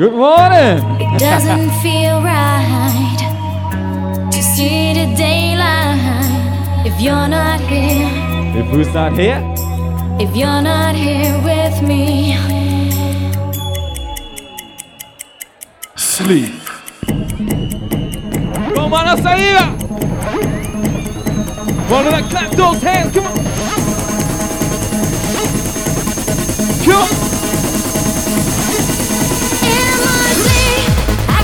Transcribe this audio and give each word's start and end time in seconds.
Good 0.00 0.14
morning. 0.14 0.80
It 0.98 1.18
doesn't 1.18 1.70
feel 1.82 2.22
right 2.22 3.20
to 4.32 4.42
see 4.42 4.94
the 4.94 5.14
daylight 5.14 6.86
if 6.86 6.98
you're 7.02 7.28
not 7.28 7.60
here. 7.60 8.08
If 8.56 8.66
who's 8.68 8.88
not 8.94 9.12
here? 9.12 9.42
If 10.18 10.34
you're 10.34 10.62
not 10.62 10.94
here 10.94 11.38
with 11.44 11.82
me. 11.82 12.34
Sleep. 15.96 16.62
Con 18.74 18.88
manos 18.88 19.20
arriba. 19.20 19.76
Wanna 21.90 22.22
clap 22.30 22.50
those 22.52 22.82
hands? 22.82 23.14
Come 23.14 23.26
on. 23.26 23.34
Come 26.86 27.24
on. 27.24 27.29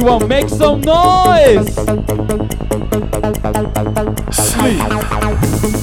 Everyone 0.00 0.28
make 0.28 0.48
some 0.48 0.80
noise! 0.80 1.74
Sleep. 4.34 5.79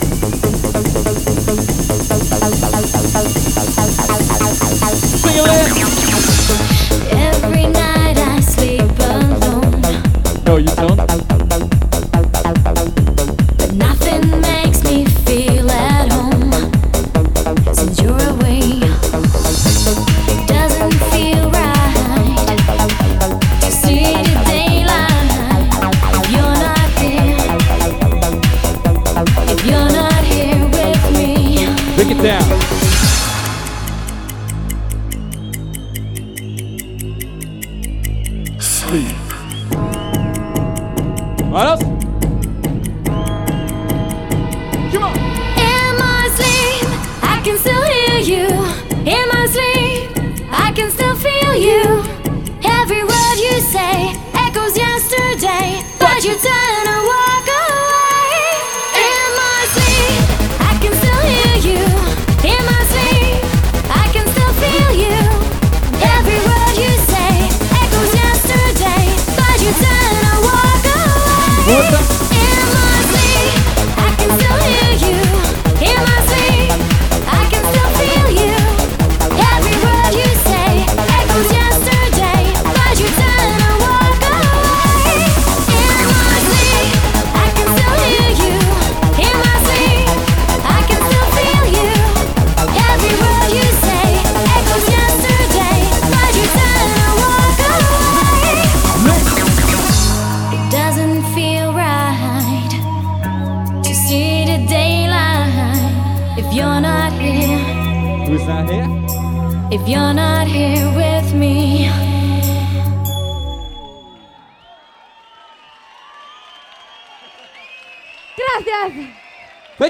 Vámonos. 41.58 41.80
Come 44.92 45.04
on. 45.06 45.18
In 45.58 45.98
my 45.98 46.30
sleep, 46.36 46.86
I 47.24 47.42
can 47.44 47.58
still 47.58 47.82
hear 47.82 48.20
you. 48.20 48.48
In 49.08 49.28
my 49.34 49.48
sleep, 49.48 50.12
I 50.52 50.72
can 50.76 50.92
still 50.92 51.16
feel 51.16 51.56
you. 51.56 51.97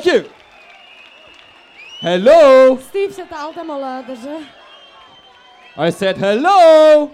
you. 0.07 0.23
Hello. 1.99 2.77
Steve 2.89 3.13
zit 3.13 3.31
altijd 3.31 3.65
maar 3.65 3.79
luider, 3.79 4.17
I 5.77 5.91
said 5.91 6.17
hello. 6.17 7.11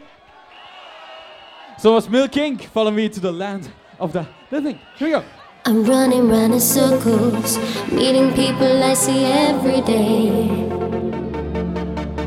So 1.77 1.95
as 1.95 2.07
Milk 2.07 2.35
Inc. 2.35 2.61
follow 2.71 2.91
me 2.91 3.09
to 3.09 3.19
the 3.19 3.31
land 3.31 3.69
of 3.97 4.11
the 4.11 4.25
living. 4.49 4.79
Here 4.97 5.07
we 5.07 5.13
go. 5.13 5.23
I'm 5.65 5.83
running 5.85 6.29
round 6.29 6.53
in 6.53 6.59
circles, 6.59 7.57
meeting 7.91 8.31
people 8.33 8.83
I 8.83 8.95
see 8.95 9.25
every 9.25 9.81
day. 9.81 10.47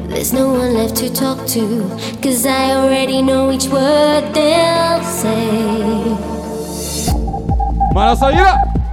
There's 0.08 0.32
no 0.32 0.48
one 0.48 0.74
left 0.74 0.96
to 0.96 1.08
talk 1.10 1.46
to, 1.48 1.88
cause 2.22 2.46
I 2.46 2.72
already 2.72 3.22
know 3.22 3.50
each 3.50 3.68
word 3.68 4.32
they'll 4.34 5.02
say. 5.04 6.16
Mara 7.94 8.16
Sayura! 8.16 8.85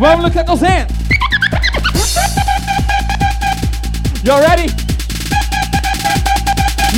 Well, 0.00 0.22
look 0.22 0.34
at 0.34 0.46
those 0.46 0.60
hands. 0.60 0.90
Y'all 4.24 4.40
ready? 4.40 4.72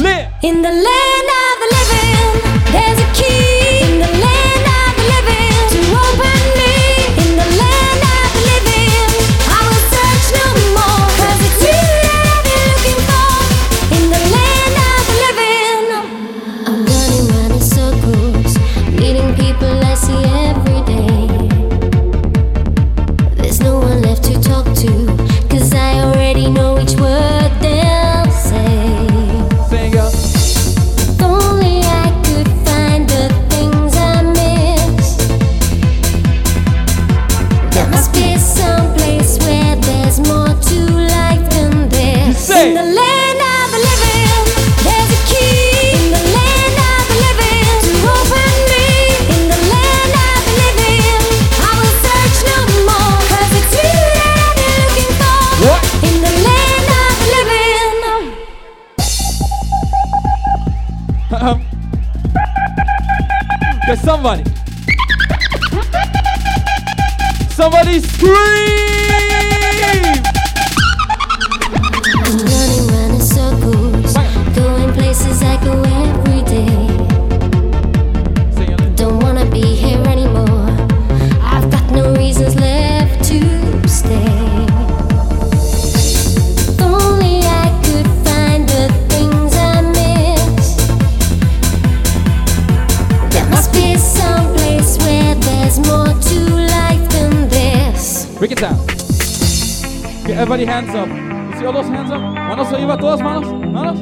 Live. 0.00 0.28
In 0.44 0.62
the 0.62 0.70
land 0.70 1.28
of 1.42 1.58
the 1.58 1.68
living. 1.72 2.11
Somebody, 63.96 64.42
somebody 67.50 68.00
scream! 68.00 69.31
Everybody 100.42 100.64
hands 100.64 100.92
up. 100.96 101.06
You 101.06 101.14
see 101.56 101.66
all 101.66 101.72
those 101.72 101.86
hands 101.86 102.10
up? 102.10 102.20
Manos 102.20 102.72
arriba 102.72 102.96
todos, 102.96 103.20
manos. 103.20 103.46
Manos. 103.64 104.00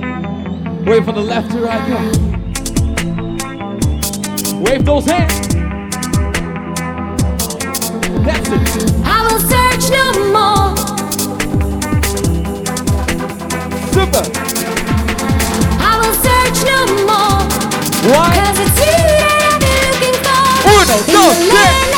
Wave 0.87 1.05
from 1.05 1.17
the 1.17 1.21
left 1.21 1.51
to 1.51 1.59
right. 1.59 1.87
Come. 1.87 2.13
Wave 4.63 4.85
those 4.87 5.05
hands. 5.05 5.35
That's 8.25 8.49
it. 8.49 8.95
I 9.05 9.21
will 9.29 9.39
search 9.53 9.91
no 9.93 10.13
more. 10.33 10.77
Super. 13.93 14.25
I 15.79 15.93
will 16.01 16.17
search 16.25 16.65
no 16.65 16.79
more. 17.05 17.45
Why? 18.09 18.33
Because 18.33 18.59
it's 18.65 18.81
you 18.81 18.97
that 19.21 19.41
I've 19.45 19.61
been 19.61 19.77
looking 19.93 20.17
for. 20.25 20.41
Uno, 20.73 20.97
dos, 21.13 21.37
tres. 21.51 21.90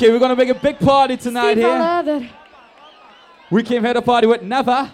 Okay, 0.00 0.10
we're 0.10 0.18
gonna 0.18 0.34
make 0.34 0.48
a 0.48 0.54
big 0.54 0.78
party 0.78 1.18
tonight 1.18 1.52
Steve, 1.52 1.64
here. 1.64 2.30
We 3.50 3.62
came 3.62 3.84
here 3.84 3.92
to 3.92 4.00
party 4.00 4.26
with 4.26 4.40
never. 4.40 4.90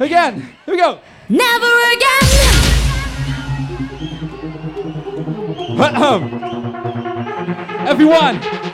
Again, 0.00 0.40
here 0.40 0.74
we 0.74 0.76
go. 0.76 0.98
Never 1.28 1.72
again. 1.94 2.24
Everyone. 7.86 8.67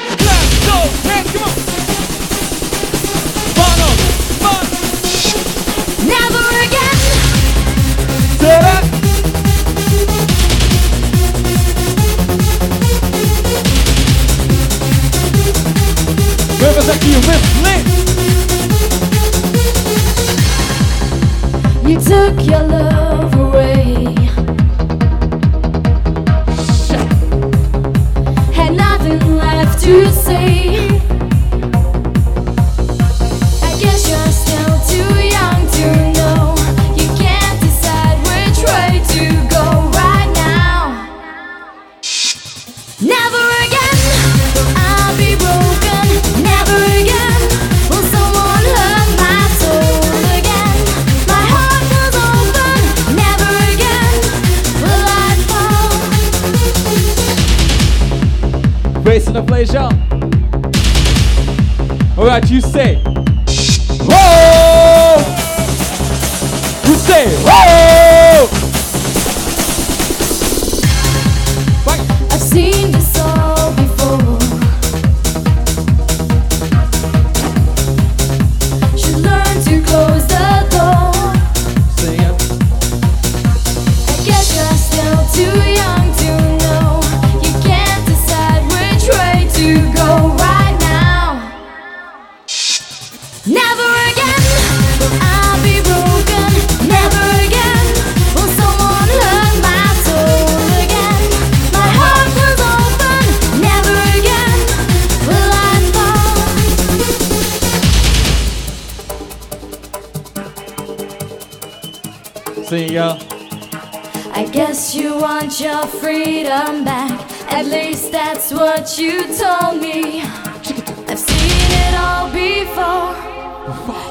what 118.76 118.98
you 118.98 119.20
told 119.38 119.80
me. 119.80 120.22
I've 120.22 121.18
seen 121.18 121.70
it 121.84 121.94
all 121.94 122.26
before. 122.32 123.14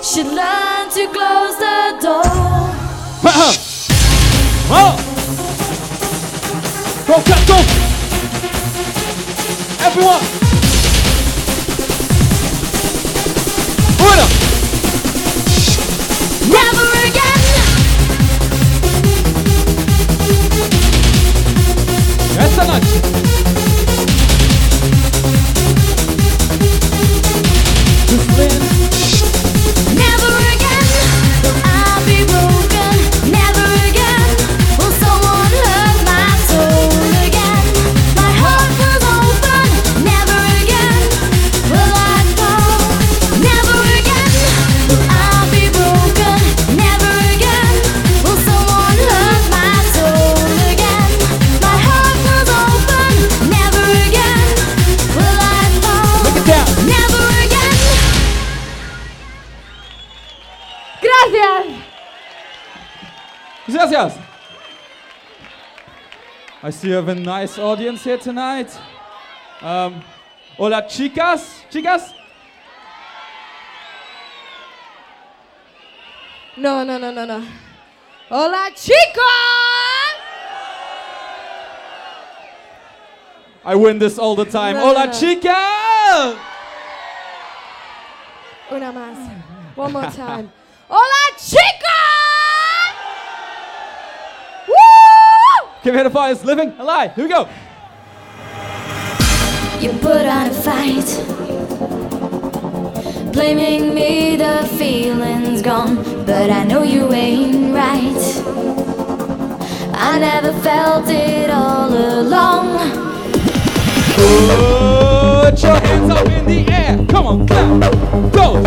Should 0.01 0.27
learn 0.27 0.89
to 0.91 1.07
close 1.11 1.57
the 1.57 1.97
door. 1.99 2.23
oh. 4.71 4.95
Go, 7.07 7.15
go, 7.27 7.35
go! 7.49 7.57
Everyone! 9.85 10.42
I 66.65 66.69
see 66.69 66.87
you 66.87 66.93
have 66.93 67.09
a 67.09 67.15
nice 67.15 67.59
audience 67.59 68.05
here 68.05 68.17
tonight. 68.17 68.71
Um, 69.59 70.01
hola, 70.55 70.83
chicas. 70.83 71.61
Chicas? 71.69 72.13
No, 76.55 76.85
no, 76.85 76.97
no, 76.97 77.11
no, 77.11 77.25
no. 77.25 77.45
Hola, 78.29 78.69
chicos! 78.73 78.93
I 83.65 83.75
win 83.75 83.99
this 83.99 84.17
all 84.17 84.37
the 84.37 84.45
time. 84.45 84.77
No, 84.77 84.85
hola, 84.85 84.99
no, 84.99 85.05
no. 85.07 85.11
chicas! 85.11 86.37
Una 88.71 88.93
más. 88.93 89.75
One 89.75 89.91
more 89.91 90.09
time. 90.11 90.49
Hola, 90.89 91.37
chicos! 91.37 91.92
Kim 95.83 95.95
Head 95.95 96.05
of 96.05 96.13
Fire 96.13 96.31
is 96.31 96.45
living 96.45 96.71
alive. 96.79 97.13
Here 97.13 97.25
we 97.25 97.29
go. 97.29 97.49
You 99.81 99.91
put 99.99 100.25
on 100.25 100.47
a 100.47 100.53
fight, 100.53 101.03
blaming 103.33 103.93
me, 103.93 104.37
the 104.37 104.65
feeling's 104.77 105.61
gone. 105.61 105.97
But 106.25 106.49
I 106.49 106.63
know 106.63 106.83
you 106.83 107.11
ain't 107.11 107.75
right. 107.75 108.15
I 109.93 110.19
never 110.19 110.53
felt 110.61 111.09
it 111.09 111.49
all 111.49 111.91
along. 111.93 112.77
Put 114.15 115.61
your 115.61 115.75
hands 115.81 116.09
up 116.11 116.27
in 116.29 116.45
the 116.45 116.65
air. 116.71 117.05
Come 117.07 117.27
on, 117.27 117.45
clap. 117.45 117.91
Go. 118.31 118.63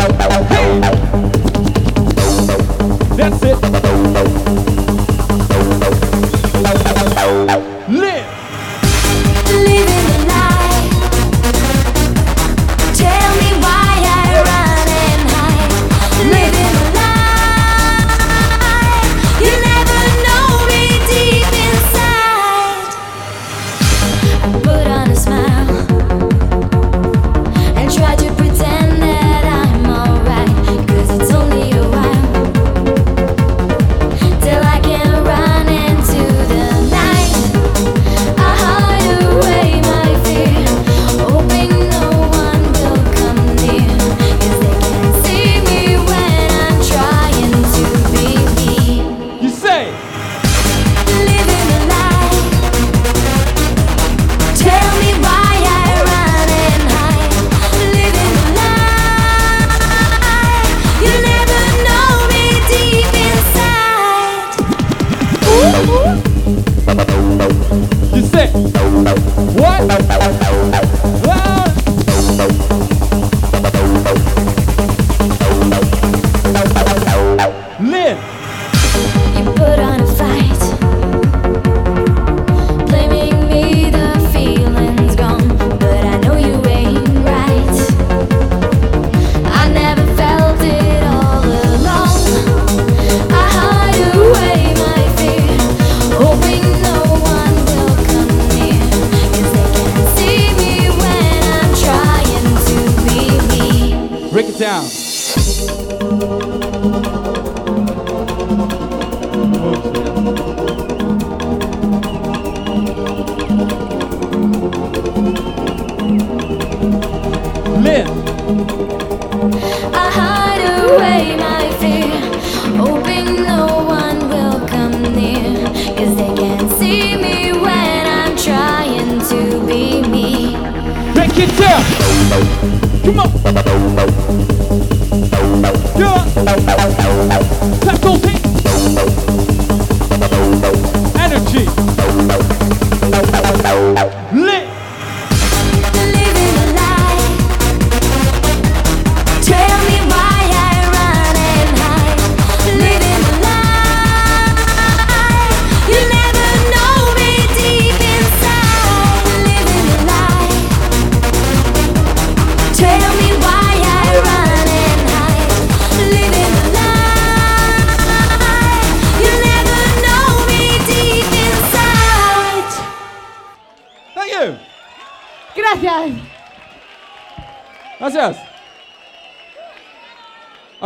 Hey. 0.53 0.79
That's 3.17 3.41
it. 3.41 4.46
Live. 7.87 8.36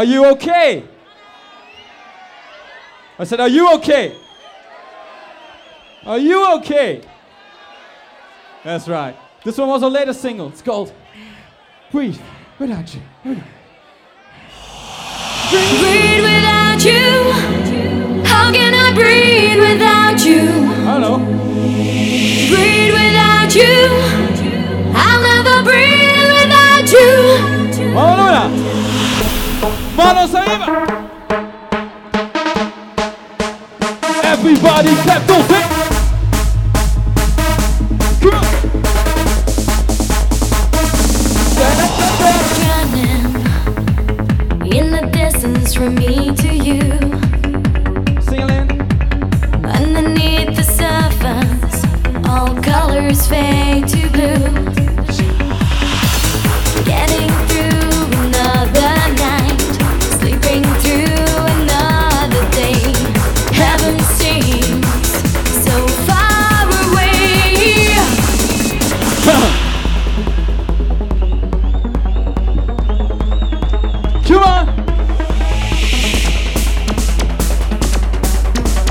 Are 0.02 0.04
you 0.04 0.26
okay? 0.32 0.84
I 3.20 3.24
said, 3.24 3.40
Are 3.40 3.48
you 3.48 3.72
okay? 3.76 4.16
Are 6.08 6.18
you 6.18 6.56
okay? 6.56 7.04
That's 8.64 8.88
right. 8.88 9.16
This 9.44 9.60
one 9.60 9.68
was 9.70 9.84
a 9.84 9.88
latest 9.88 10.20
single. 10.20 10.48
It's 10.48 10.64
called 10.64 10.92
Breathe 11.92 12.20
Without 12.58 12.92
You. 12.96 13.02
Here 13.22 13.34
we 13.34 13.36
go. 13.36 13.44
Breathe 15.52 16.24
without 16.24 16.84
you. 16.84 18.24
How 18.26 18.52
can 18.52 18.74
I 18.74 18.94
breathe 18.96 19.60
without 19.60 20.20
you? 20.26 20.50
I 20.90 21.00
don't 21.00 21.02
know. 21.02 21.20
Breathe 22.50 22.94
without 23.02 23.54
you. 23.54 23.78
I'll 24.96 25.22
never 25.22 25.62
breathe 25.70 26.32
without 26.42 26.92
you. 26.92 27.94
Vámonos. 27.94 28.31
Everybody 34.24 34.96
clap 35.04 35.28
those. 35.28 35.61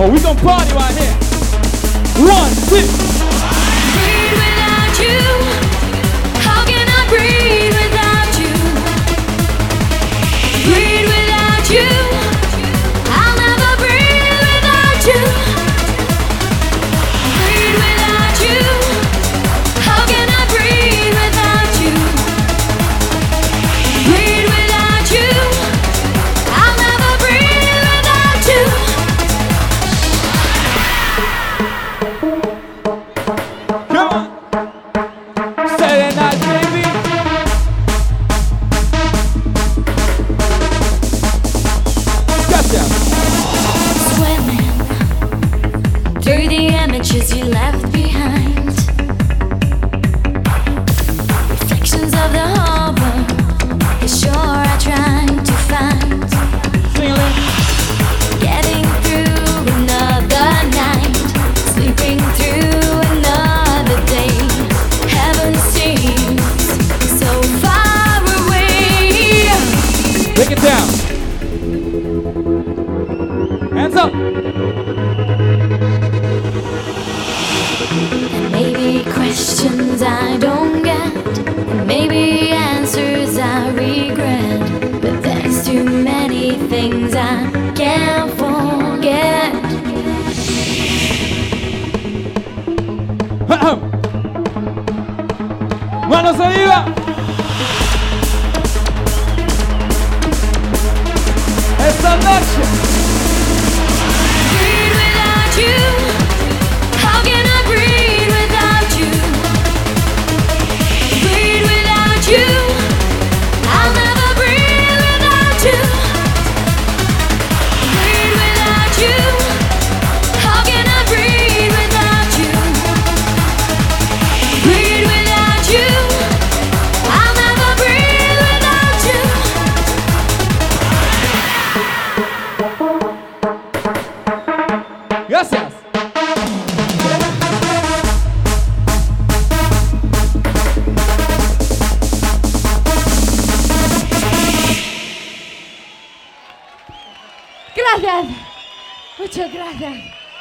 Oh, 0.02 0.10
we 0.10 0.18
gonna 0.18 0.40
party 0.40 0.72
right 0.72 0.96
here. 0.96 1.12
One, 2.24 2.50
two. 2.70 3.19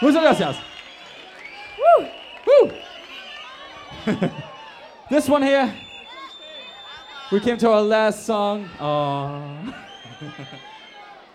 Muchas 0.01 0.21
gracias. 0.21 0.57
Woo. 1.77 2.07
Woo. 2.47 2.71
this 5.09 5.27
one 5.27 5.43
here. 5.43 5.73
We 7.31 7.39
came 7.39 7.57
to 7.57 7.69
our 7.69 7.81
last 7.81 8.25
song. 8.25 8.69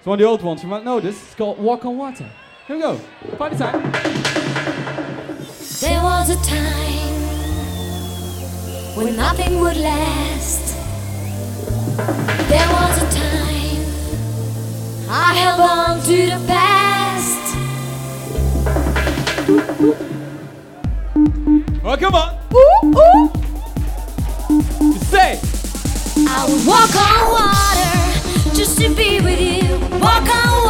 It's 0.04 0.06
one 0.06 0.16
of 0.16 0.22
the 0.22 0.26
old 0.26 0.42
ones. 0.42 0.62
You 0.62 0.68
might 0.68 0.84
know 0.84 1.00
this. 1.00 1.16
It's 1.16 1.34
called 1.34 1.58
Walk 1.58 1.86
on 1.86 1.96
Water. 1.96 2.28
Here 2.66 2.76
we 2.76 2.82
go. 2.82 3.00
Party 3.38 3.56
time. 3.56 3.80
There 5.80 6.02
was 6.02 6.28
a 6.28 6.36
time 6.44 7.14
when 8.96 9.16
nothing 9.16 9.60
would 9.60 9.78
last. 9.78 10.76
There 12.50 12.68
was 12.68 13.02
a 13.02 13.08
time 13.18 13.86
I 15.08 15.34
held 15.34 15.60
on 15.60 16.02
to 16.02 16.16
the 16.26 16.46
past. 16.46 16.83
Oh, 19.46 19.58
come 22.00 22.14
on. 22.14 22.38
Ooh, 22.54 22.80
ooh. 22.96 23.28
Say. 25.00 25.38
I 26.26 26.46
would 26.48 26.66
walk 26.66 26.96
on 26.96 27.28
water 27.30 28.56
just 28.56 28.78
to 28.80 28.88
be 28.94 29.20
with 29.20 29.38
you. 29.38 29.78
Walk 29.98 30.26
on 30.34 30.63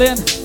in 0.00 0.39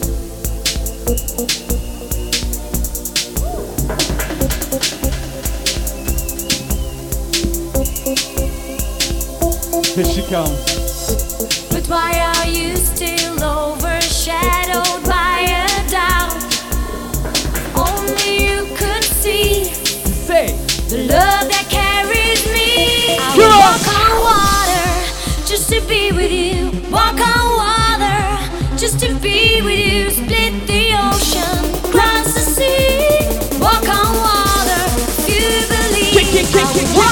Kick, 36.35 36.47
kick, 36.47 36.67
kick, 36.73 36.87
kick, 36.87 37.04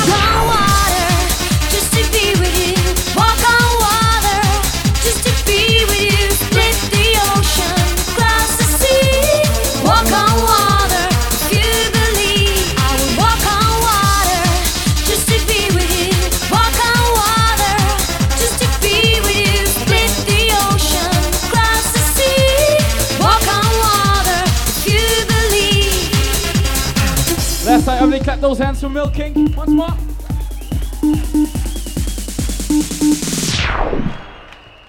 King. 28.83 29.55
Once 29.55 29.69
more. 29.69 29.93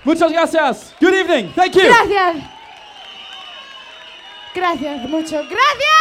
Muchas 0.02 0.32
gracias. 0.32 0.94
Good 1.00 1.14
evening. 1.14 1.52
Thank 1.54 1.74
you. 1.76 1.82
Gracias. 1.82 2.36
Gracias, 4.54 5.08
mucho. 5.08 5.36
¡Gracias! 5.36 5.94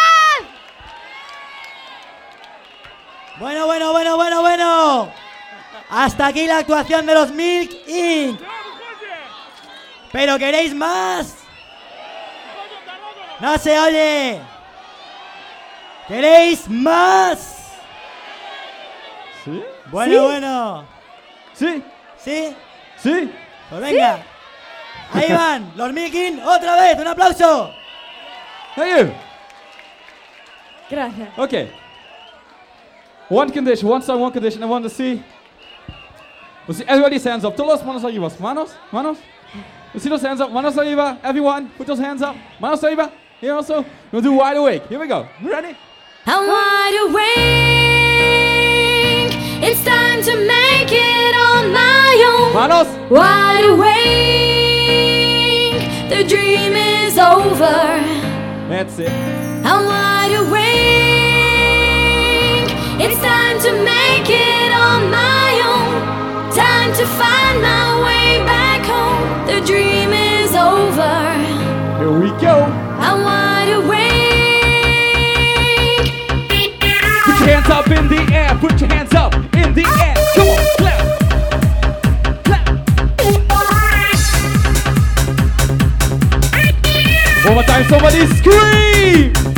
Bueno, 3.39 3.65
bueno, 3.67 3.91
bueno, 3.91 4.15
bueno, 4.15 4.41
bueno. 4.41 5.11
Hasta 5.89 6.27
aquí 6.27 6.47
la 6.47 6.59
actuación 6.59 7.05
de 7.05 7.13
los 7.13 7.31
Milk 7.31 7.71
Inc. 7.87 8.39
¿Pero 10.11 10.37
queréis 10.39 10.73
más? 10.73 11.35
No 13.39 13.57
se 13.57 13.79
oye. 13.79 14.41
¿Queréis 16.07 16.67
más? 16.67 17.52
Sí. 19.43 19.63
Bueno, 19.91 20.23
bueno. 20.23 20.85
Sí. 21.53 21.83
¿Sí? 22.17 22.55
Sí. 22.97 23.31
Pues 23.69 23.81
venga. 23.81 24.19
Ahí 25.13 25.31
van, 25.31 25.71
los 25.75 25.93
Milk 25.93 26.13
Inc. 26.13 26.45
Otra 26.45 26.75
vez, 26.75 26.99
un 26.99 27.07
aplauso. 27.07 27.73
Thank 28.75 28.97
you. 28.97 29.13
Gracias. 30.89 31.29
Okay. 31.37 31.71
One 33.29 33.51
condition, 33.51 33.89
one 33.89 34.01
song, 34.01 34.21
one 34.21 34.31
condition. 34.31 34.63
I 34.63 34.65
want 34.65 34.83
to 34.83 34.89
see. 34.89 35.21
We'll 36.67 36.77
see 36.77 36.85
everybody's 36.87 37.23
hands 37.23 37.43
up. 37.43 37.55
Todos 37.55 37.83
manos 37.83 38.03
arriba. 38.03 38.29
Manos, 38.39 38.75
manos. 38.91 39.17
We'll 39.93 40.01
see 40.01 40.09
those 40.09 40.21
hands 40.21 40.41
up. 40.41 40.51
Manos 40.51 40.77
arriba. 40.77 41.17
Everyone, 41.23 41.69
put 41.77 41.87
those 41.87 41.99
hands 41.99 42.21
up. 42.21 42.35
Manos 42.59 42.83
arriba. 42.83 43.11
Here 43.39 43.53
also. 43.53 43.85
We'll 44.11 44.21
do 44.21 44.33
wide 44.33 44.57
awake. 44.57 44.87
Here 44.87 44.99
we 44.99 45.07
go. 45.07 45.27
You 45.41 45.51
ready? 45.51 45.75
I'm 46.25 46.47
wide 46.47 47.09
awake. 47.09 47.62
It's 49.65 49.81
time 49.85 50.21
to 50.21 50.35
make 50.35 50.91
it 50.91 51.35
on 51.49 51.71
my 51.71 52.11
own. 52.31 52.53
Manos. 52.53 52.89
Wide 53.09 53.63
awake. 53.63 53.89
The 56.09 56.23
dream 56.27 56.73
is 56.73 57.17
over. 57.17 57.79
That's 58.67 58.99
it. 58.99 59.09
I'm 59.63 59.85
wide 59.85 60.35
awake. 60.43 60.83
It's 63.05 63.17
time 63.21 63.57
to 63.61 63.71
make 63.71 64.29
it 64.29 64.71
on 64.73 65.09
my 65.09 65.51
own. 65.71 66.51
Time 66.53 66.91
to 66.99 67.05
find 67.05 67.61
my 67.61 68.03
way 68.03 68.43
back 68.45 68.85
home. 68.85 69.47
The 69.47 69.61
dream 69.65 70.11
is 70.11 70.53
over. 70.55 71.37
Here 71.99 72.11
we 72.19 72.31
go. 72.41 72.67
I'm 72.99 73.23
wide 73.23 73.71
awake. 73.79 74.11
Put 77.23 77.39
your 77.39 77.47
hands 77.47 77.69
up 77.69 77.87
in 77.87 78.09
the 78.09 78.21
air. 78.33 78.57
Put 78.59 78.81
your 78.81 78.92
hands 79.13 79.33
up 79.33 79.33
in 79.55 79.73
the 79.73 79.85
air. 80.01 80.15
Come 80.35 80.49
on, 80.49 80.57
clap. 80.77 81.01
Clap. 82.43 82.67
One 87.45 87.53
more 87.55 87.63
time, 87.63 87.83
somebody 87.89 88.25
scream. 88.27 89.52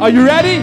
Are 0.00 0.08
you 0.08 0.24
ready? 0.24 0.59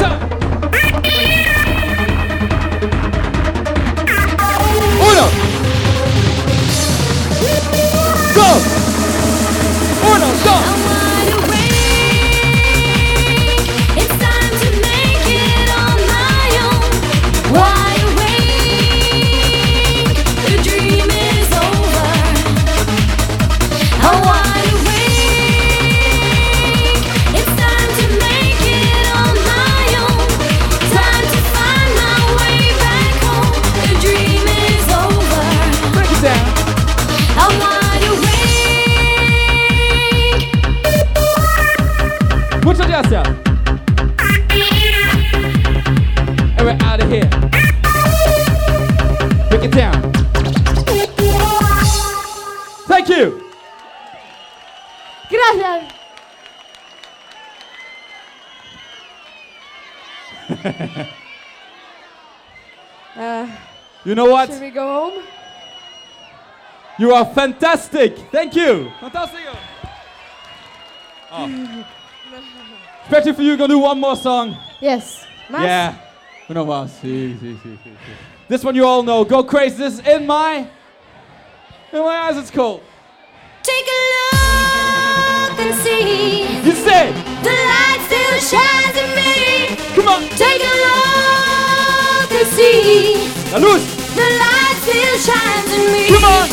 One 0.00 0.20
more 0.20 0.27
uh, 63.16 63.46
You 64.04 64.14
know 64.14 64.26
what? 64.26 64.50
should 64.50 64.60
we 64.60 64.70
go 64.70 65.10
home? 65.10 65.24
You 66.98 67.12
are 67.14 67.24
fantastic. 67.26 68.18
Thank 68.32 68.54
you. 68.56 68.90
Fantastic. 69.00 69.40
Oh. 71.30 71.84
Especially 73.04 73.32
for 73.32 73.42
you, 73.42 73.56
gonna 73.56 73.68
do 73.74 73.78
one 73.78 74.00
more 74.00 74.16
song. 74.16 74.56
Yes. 74.80 75.24
Mas? 75.48 75.62
Yeah. 75.62 75.94
Uno 76.48 76.64
más. 76.64 76.90
Sí, 77.00 77.36
sí, 77.40 77.56
sí, 77.62 77.78
sí, 77.84 77.90
sí. 77.90 78.12
This 78.48 78.64
one 78.64 78.74
you 78.74 78.84
all 78.86 79.02
know. 79.02 79.24
Go 79.24 79.44
crazy. 79.44 79.76
This 79.76 79.94
is 80.00 80.06
in 80.06 80.26
my 80.26 80.66
in 81.92 81.98
my 82.00 82.16
eyes. 82.28 82.36
It's 82.38 82.50
cold. 82.50 82.80
Take 83.62 83.86
a 83.86 83.90
look 84.32 85.58
and 85.60 85.74
see 85.82 86.42
You 86.64 86.72
say. 86.72 87.12
the 87.42 87.50
light 87.50 88.00
still 88.06 88.38
shines 88.58 88.96
in 88.96 89.10
me. 89.14 89.76
Come 89.94 90.08
on. 90.08 90.22
Take 90.30 90.40
a 90.40 90.42
look 90.42 90.56
and 90.56 90.57
see 92.58 93.14
La 93.52 93.58
luz. 93.58 93.82
the 94.18 94.26
light 94.42 94.76
still 94.82 95.16
shines 95.26 95.70
in 95.78 95.84
me. 95.92 96.04
Come 96.08 96.24
on. 96.24 96.48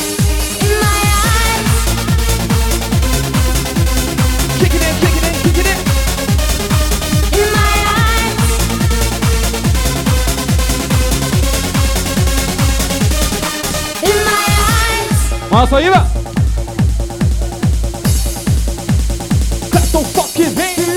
In 0.66 0.74
my 0.86 1.02
eyes, 1.26 1.72
Kicking 4.60 4.84
it, 4.90 4.96
kicking 5.02 5.26
it, 5.30 5.36
kicking 5.44 5.68
it. 5.74 5.80
in 7.40 7.48
my 7.58 7.76
eyes, 7.98 8.44
in 14.04 14.18
my 14.30 14.46
eyes. 14.78 15.20
Vamos 15.50 15.72
arriba. 15.74 16.02
Clap 19.72 19.86
those 19.92 20.10
fucking 20.16 20.56
hands. 20.56 20.95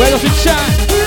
In 0.00 0.92
me. 0.92 0.97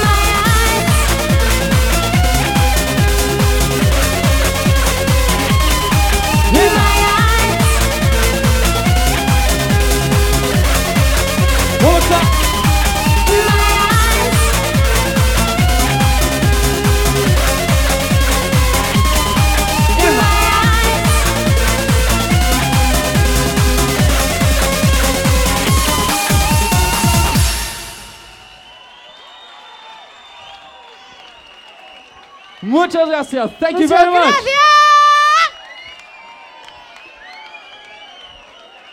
Muchas 32.82 33.08
gracias. 33.08 33.52
Thank 33.60 33.74
you 33.74 33.82
Muchas 33.84 33.90
very 34.00 34.12
much. 34.12 34.24
gracias. 34.24 34.62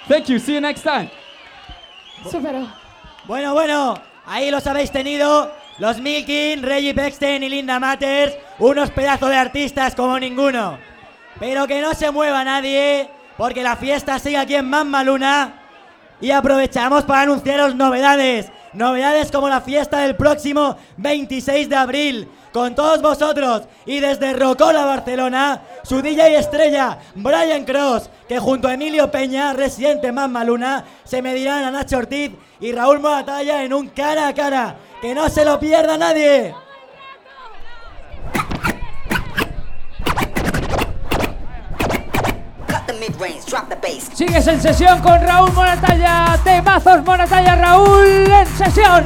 Thank 0.09 0.27
you. 0.29 0.39
See 0.39 0.55
you 0.55 0.61
next 0.61 0.83
time. 0.83 1.11
Supero. 2.31 2.67
Bueno, 3.25 3.53
bueno, 3.55 3.95
ahí 4.27 4.51
los 4.51 4.67
habéis 4.67 4.91
tenido. 4.91 5.53
Los 5.79 6.01
Milkin, 6.01 6.63
Reggie 6.63 6.93
Bexten 6.93 7.43
y 7.45 7.49
Linda 7.49 7.79
Matters, 7.79 8.37
unos 8.59 8.91
pedazos 8.91 9.31
de 9.31 9.37
artistas 9.37 9.95
como 9.95 10.19
ninguno. 10.19 10.77
Pero 11.39 11.69
que 11.69 11.81
no 11.81 11.95
se 11.95 12.11
mueva 12.11 12.43
nadie, 12.43 13.09
porque 13.37 13.63
la 13.63 13.77
fiesta 13.77 14.19
sigue 14.19 14.39
aquí 14.39 14.57
en 14.57 14.69
Mamma 14.69 15.05
Luna. 15.05 15.53
Y 16.21 16.31
aprovechamos 16.31 17.05
para 17.05 17.23
anunciaros 17.23 17.75
novedades. 17.75 18.51
Novedades 18.73 19.31
como 19.31 19.49
la 19.49 19.61
fiesta 19.61 20.01
del 20.01 20.17
próximo 20.17 20.77
26 20.97 21.69
de 21.69 21.77
abril. 21.77 22.29
Con 22.53 22.75
todos 22.75 23.03
vosotros 23.03 23.63
y 23.87 24.01
desde 24.01 24.33
Rocola, 24.33 24.85
Barcelona, 24.85 25.63
su 25.85 26.01
DJ 26.01 26.39
estrella, 26.39 26.99
Brian 27.15 27.65
Cross, 27.65 28.09
que 28.27 28.39
junto 28.39 28.69
a 28.69 28.75
Emilio 28.75 29.11
Peña, 29.11 29.53
residente 29.53 30.09
en 30.09 30.15
Mamma 30.15 30.45
Luna, 30.45 30.85
se 31.05 31.23
medirán 31.23 31.65
a 31.65 31.71
Nacho 31.71 31.99
Ortiz 31.99 32.33
y 32.61 32.73
Raúl 32.73 33.01
Moratalla 33.01 33.63
en 33.63 33.75
un 33.75 33.89
cara 33.89 34.29
a 34.29 34.35
cara. 34.35 34.77
¡Que 35.01 35.15
no 35.15 35.29
se 35.29 35.45
lo 35.45 35.61
pierda 35.61 35.97
nadie! 35.97 36.55
Sigues 44.15 44.47
en 44.47 44.61
sesión 44.61 45.01
con 45.01 45.21
Raúl 45.21 45.53
Moratalla. 45.53 46.39
Temazos 46.43 47.05
Moratalla, 47.05 47.57
Raúl 47.57 48.07
en 48.07 48.47
sesión. 48.57 49.05